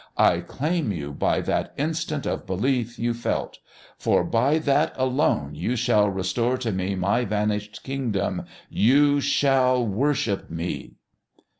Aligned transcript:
I 0.17 0.39
claim 0.39 0.91
you 0.91 1.11
by 1.13 1.41
that 1.41 1.75
instant 1.77 2.25
of 2.25 2.47
belief 2.47 2.97
you 2.97 3.13
felt. 3.13 3.59
For 3.99 4.23
by 4.23 4.57
that 4.57 4.93
alone 4.97 5.53
you 5.53 5.75
shall 5.75 6.09
restore 6.09 6.57
to 6.57 6.71
me 6.71 6.95
my 6.95 7.23
vanished 7.23 7.83
Kingdom. 7.83 8.45
You 8.67 9.21
shall 9.21 9.85
worship 9.85 10.49
me." 10.49 10.95